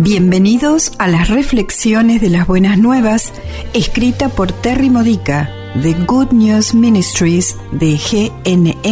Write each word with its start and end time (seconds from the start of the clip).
Bienvenidos 0.00 0.92
a 0.98 1.06
las 1.06 1.28
reflexiones 1.28 2.20
de 2.20 2.28
las 2.28 2.48
buenas 2.48 2.78
nuevas, 2.78 3.32
escrita 3.74 4.28
por 4.28 4.50
Terry 4.50 4.90
Modica 4.90 5.48
de 5.76 5.92
Good 5.92 6.32
News 6.32 6.74
Ministries 6.74 7.56
de 7.70 7.96
gnm-es.org. 8.44 8.82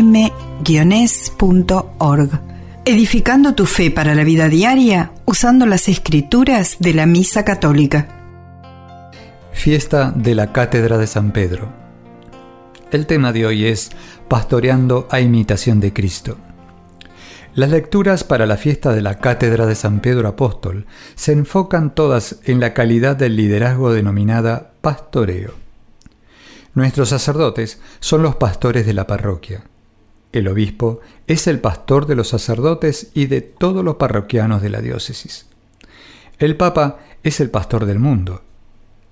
Edificando 2.85 3.55
tu 3.57 3.67
fe 3.67 3.91
para 3.91 4.15
la 4.15 4.23
vida 4.23 4.49
diaria 4.49 5.11
usando 5.25 5.67
las 5.67 5.89
escrituras 5.89 6.77
de 6.79 6.95
la 6.95 7.07
Misa 7.07 7.45
Católica. 7.45 8.07
Fiesta 9.53 10.13
de 10.15 10.37
la 10.37 10.53
Cátedra 10.53 10.99
de 10.99 11.09
San 11.09 11.33
Pedro. 11.33 11.69
El 12.93 13.07
tema 13.07 13.33
de 13.33 13.45
hoy 13.45 13.65
es 13.67 13.91
Pastoreando 14.29 15.09
a 15.11 15.21
imitación 15.21 15.81
de 15.81 15.93
Cristo. 15.93 16.37
Las 17.55 17.69
lecturas 17.69 18.25
para 18.25 18.47
la 18.47 18.57
fiesta 18.57 18.95
de 18.95 19.03
la 19.03 19.19
Cátedra 19.19 19.67
de 19.67 19.75
San 19.75 20.01
Pedro 20.01 20.27
Apóstol 20.27 20.87
se 21.17 21.33
enfocan 21.33 21.95
todas 21.95 22.41
en 22.45 22.61
la 22.61 22.73
calidad 22.73 23.15
del 23.15 23.37
liderazgo 23.37 23.93
denominada 23.93 24.73
pastoreo. 24.81 25.53
Nuestros 26.73 27.11
sacerdotes 27.11 27.79
son 28.01 28.23
los 28.23 28.37
pastores 28.37 28.87
de 28.87 28.95
la 28.95 29.07
parroquia. 29.07 29.65
El 30.33 30.49
obispo 30.49 31.01
es 31.27 31.47
el 31.47 31.61
pastor 31.61 32.07
de 32.07 32.15
los 32.15 32.29
sacerdotes 32.29 33.11
y 33.13 33.27
de 33.27 33.43
todos 33.43 33.85
los 33.85 33.97
parroquianos 33.97 34.63
de 34.63 34.71
la 34.71 34.81
diócesis. 34.81 35.45
El 36.39 36.57
papa 36.57 37.01
es 37.23 37.39
el 37.41 37.51
pastor 37.51 37.85
del 37.85 37.99
mundo. 37.99 38.41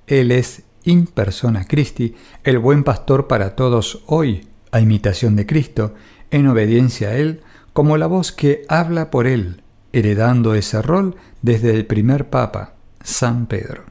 Él 0.06 0.30
es 0.30 0.62
in 0.84 1.06
persona 1.08 1.66
Christi, 1.66 2.14
el 2.42 2.58
buen 2.58 2.84
pastor 2.84 3.28
para 3.28 3.54
todos 3.54 4.02
hoy, 4.06 4.48
a 4.72 4.80
imitación 4.80 5.36
de 5.36 5.44
Cristo, 5.44 5.94
en 6.30 6.46
obediencia 6.46 7.10
a 7.10 7.16
Él, 7.16 7.42
como 7.72 7.96
la 7.96 8.06
voz 8.06 8.32
que 8.32 8.62
habla 8.68 9.10
por 9.10 9.26
él, 9.26 9.62
heredando 9.92 10.54
ese 10.54 10.82
rol 10.82 11.16
desde 11.42 11.70
el 11.70 11.86
primer 11.86 12.30
papa, 12.30 12.74
San 13.02 13.46
Pedro. 13.46 13.84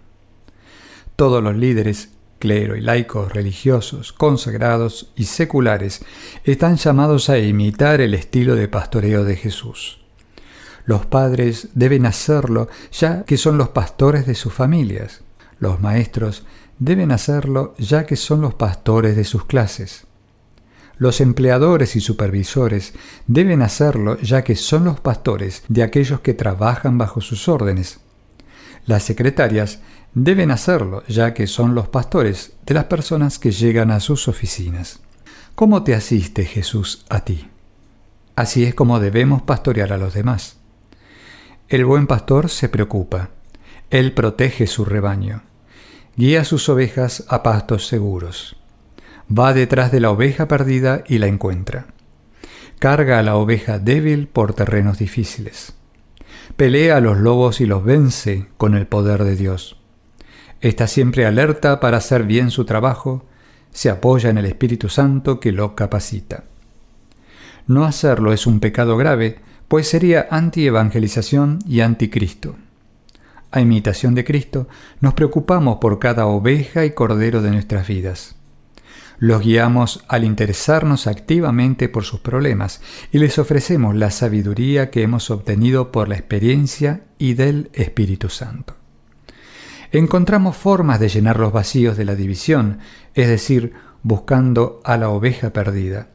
Todos 1.16 1.44
los 1.44 1.56
líderes, 1.56 2.10
clero 2.40 2.76
y 2.76 2.82
laicos 2.82 3.34
religiosos, 3.34 4.14
consagrados 4.14 5.12
y 5.16 5.26
seculares, 5.26 6.02
están 6.44 6.78
llamados 6.78 7.30
a 7.30 7.38
imitar 7.38 8.02
el 8.02 8.14
estilo 8.14 8.56
de 8.56 8.68
pastoreo 8.68 9.24
de 9.26 9.36
Jesús. 9.36 10.00
Los 10.86 11.06
padres 11.06 11.70
deben 11.74 12.06
hacerlo 12.06 12.70
ya 12.92 13.24
que 13.24 13.38
son 13.38 13.58
los 13.58 13.70
pastores 13.70 14.26
de 14.26 14.36
sus 14.36 14.54
familias. 14.54 15.22
Los 15.60 15.82
maestros 15.82 16.46
deben 16.80 17.12
hacerlo 17.12 17.76
ya 17.78 18.06
que 18.06 18.16
son 18.16 18.42
los 18.42 18.56
pastores 18.56 19.16
de 19.16 19.26
sus 19.26 19.46
clases. 19.46 20.08
Los 21.00 21.22
empleadores 21.22 21.96
y 21.96 22.02
supervisores 22.02 22.94
deben 23.26 23.62
hacerlo 23.62 24.20
ya 24.20 24.44
que 24.44 24.58
son 24.58 24.84
los 24.84 25.00
pastores 25.00 25.64
de 25.70 25.82
aquellos 25.82 26.20
que 26.20 26.34
trabajan 26.34 26.98
bajo 26.98 27.22
sus 27.22 27.48
órdenes. 27.48 28.02
Las 28.86 29.04
secretarias 29.04 29.80
deben 30.14 30.52
hacerlo 30.52 31.04
ya 31.08 31.34
que 31.34 31.48
son 31.48 31.74
los 31.74 31.88
pastores 31.88 32.52
de 32.66 32.74
las 32.74 32.84
personas 32.86 33.40
que 33.40 33.52
llegan 33.52 33.92
a 33.92 34.02
sus 34.02 34.28
oficinas. 34.28 35.00
¿Cómo 35.56 35.84
te 35.84 35.96
asiste 35.96 36.44
Jesús 36.44 37.06
a 37.08 37.24
ti? 37.24 37.48
Así 38.36 38.66
es 38.66 38.76
como 38.76 39.00
debemos 39.00 39.42
pastorear 39.44 39.94
a 39.94 39.98
los 39.98 40.14
demás. 40.14 40.58
El 41.70 41.86
buen 41.86 42.08
pastor 42.08 42.50
se 42.50 42.68
preocupa. 42.68 43.30
Él 43.90 44.12
protege 44.12 44.68
su 44.68 44.84
rebaño. 44.84 45.44
Guía 46.18 46.44
sus 46.44 46.68
ovejas 46.68 47.24
a 47.30 47.42
pastos 47.42 47.88
seguros 47.88 48.58
va 49.30 49.54
detrás 49.54 49.92
de 49.92 50.00
la 50.00 50.12
oveja 50.12 50.48
perdida 50.48 51.04
y 51.08 51.20
la 51.20 51.28
encuentra. 51.28 51.88
Carga 52.80 53.20
a 53.20 53.24
la 53.24 53.36
oveja 53.36 53.80
débil 53.80 54.28
por 54.28 54.54
terrenos 54.54 55.00
difíciles. 55.00 55.74
Pelea 56.56 56.98
a 56.98 57.02
los 57.02 57.18
lobos 57.18 57.62
y 57.62 57.66
los 57.66 57.84
vence 57.84 58.48
con 58.58 58.76
el 58.76 58.88
poder 58.88 59.24
de 59.24 59.36
Dios. 59.36 59.78
Está 60.62 60.88
siempre 60.88 61.26
alerta 61.26 61.80
para 61.80 61.98
hacer 61.98 62.24
bien 62.24 62.52
su 62.52 62.66
trabajo, 62.66 63.26
se 63.72 63.90
apoya 63.90 64.30
en 64.30 64.38
el 64.38 64.46
Espíritu 64.46 64.90
Santo 64.90 65.40
que 65.40 65.52
lo 65.52 65.76
capacita. 65.76 66.46
No 67.68 67.86
hacerlo 67.86 68.34
es 68.34 68.48
un 68.48 68.60
pecado 68.60 68.98
grave, 68.98 69.40
pues 69.68 69.88
sería 69.88 70.28
anti-evangelización 70.32 71.60
y 71.68 71.82
anticristo. 71.82 72.56
A 73.52 73.62
imitación 73.62 74.16
de 74.16 74.24
Cristo, 74.26 74.68
nos 75.00 75.14
preocupamos 75.14 75.78
por 75.80 76.00
cada 76.00 76.26
oveja 76.26 76.86
y 76.86 76.92
cordero 76.92 77.42
de 77.42 77.52
nuestras 77.52 77.88
vidas. 77.88 78.39
Los 79.20 79.42
guiamos 79.42 80.06
al 80.08 80.24
interesarnos 80.24 81.06
activamente 81.06 81.90
por 81.90 82.06
sus 82.06 82.22
problemas 82.22 82.82
y 83.12 83.20
les 83.20 83.38
ofrecemos 83.38 83.94
la 83.94 84.12
sabiduría 84.12 84.90
que 84.90 85.04
hemos 85.04 85.30
obtenido 85.30 85.92
por 85.92 86.08
la 86.08 86.16
experiencia 86.16 87.02
y 87.18 87.34
del 87.34 87.70
Espíritu 87.74 88.30
Santo. 88.30 88.76
Encontramos 89.92 90.56
formas 90.56 91.02
de 91.02 91.10
llenar 91.10 91.38
los 91.38 91.52
vacíos 91.52 91.98
de 91.98 92.06
la 92.06 92.16
división, 92.16 92.80
es 93.14 93.28
decir, 93.28 93.74
buscando 94.04 94.80
a 94.86 94.96
la 94.96 95.10
oveja 95.10 95.52
perdida. 95.52 96.08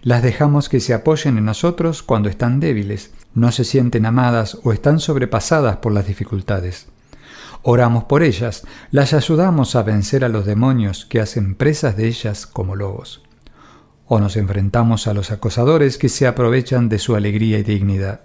Las 0.00 0.22
dejamos 0.22 0.70
que 0.70 0.80
se 0.80 0.94
apoyen 0.94 1.36
en 1.36 1.44
nosotros 1.44 2.02
cuando 2.02 2.30
están 2.30 2.60
débiles, 2.60 3.12
no 3.34 3.52
se 3.52 3.64
sienten 3.64 4.06
amadas 4.06 4.58
o 4.62 4.72
están 4.72 5.00
sobrepasadas 5.00 5.78
por 5.78 5.92
las 5.92 6.06
dificultades. 6.06 6.86
Oramos 7.62 8.04
por 8.04 8.22
ellas, 8.22 8.64
las 8.90 9.12
ayudamos 9.12 9.74
a 9.74 9.82
vencer 9.82 10.24
a 10.24 10.28
los 10.28 10.46
demonios 10.46 11.04
que 11.06 11.20
hacen 11.20 11.54
presas 11.54 11.96
de 11.96 12.06
ellas 12.06 12.46
como 12.46 12.76
lobos. 12.76 13.22
O 14.06 14.20
nos 14.20 14.36
enfrentamos 14.36 15.06
a 15.06 15.14
los 15.14 15.30
acosadores 15.30 15.98
que 15.98 16.08
se 16.08 16.26
aprovechan 16.26 16.88
de 16.88 16.98
su 16.98 17.16
alegría 17.16 17.58
y 17.58 17.62
dignidad. 17.62 18.20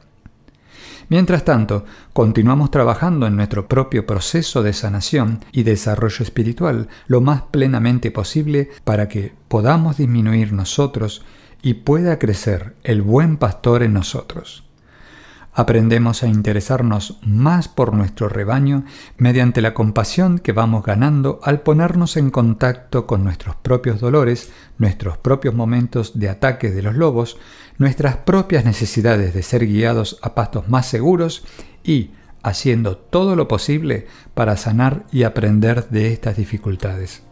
Mientras 1.10 1.44
tanto, 1.44 1.86
continuamos 2.14 2.72
trabajando 2.72 3.28
en 3.28 3.36
nuestro 3.36 3.68
propio 3.68 4.06
proceso 4.06 4.64
de 4.64 4.74
sanación 4.74 5.44
y 5.52 5.64
desarrollo 5.64 6.24
espiritual 6.24 6.88
lo 7.08 7.20
más 7.20 7.42
plenamente 7.52 8.12
posible 8.12 8.70
para 8.84 9.10
que 9.10 9.34
podamos 9.48 9.98
disminuir 9.98 10.54
nosotros 10.54 11.26
y 11.62 11.74
pueda 11.74 12.18
crecer 12.18 12.76
el 12.84 13.02
buen 13.02 13.38
pastor 13.38 13.84
en 13.84 13.94
nosotros 13.94 14.64
aprendemos 15.54 16.24
a 16.24 16.28
interesarnos 16.28 17.20
más 17.26 17.68
por 17.68 17.94
nuestro 17.94 18.30
rebaño 18.30 18.86
mediante 19.18 19.62
la 19.62 19.74
compasión 19.74 20.40
que 20.40 20.54
vamos 20.54 20.84
ganando 20.84 21.40
al 21.44 21.62
ponernos 21.62 22.18
en 22.18 22.32
contacto 22.32 23.06
con 23.06 23.24
nuestros 23.24 23.56
propios 23.58 24.00
dolores, 24.00 24.52
nuestros 24.78 25.18
propios 25.18 25.54
momentos 25.54 26.18
de 26.20 26.30
ataque 26.30 26.72
de 26.72 26.82
los 26.82 26.96
lobos, 26.96 27.38
nuestras 27.78 28.18
propias 28.18 28.66
necesidades 28.66 29.34
de 29.34 29.44
ser 29.44 29.66
guiados 29.66 30.20
a 30.22 30.36
pastos 30.36 30.70
más 30.70 30.88
seguros 30.88 31.46
y 31.84 32.12
haciendo 32.44 32.98
todo 32.98 33.36
lo 33.36 33.48
posible 33.48 34.08
para 34.34 34.58
sanar 34.58 35.06
y 35.12 35.24
aprender 35.24 35.90
de 35.90 36.14
estas 36.14 36.38
dificultades. 36.38 37.24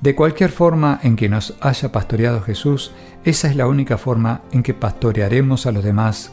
De 0.00 0.14
cualquier 0.14 0.50
forma 0.50 1.00
en 1.02 1.16
que 1.16 1.28
nos 1.28 1.56
haya 1.60 1.90
pastoreado 1.90 2.40
Jesús, 2.40 2.92
esa 3.24 3.48
es 3.48 3.56
la 3.56 3.66
única 3.66 3.98
forma 3.98 4.42
en 4.52 4.62
que 4.62 4.74
pastorearemos 4.74 5.66
a 5.66 5.72
los 5.72 5.82
demás 5.82 6.32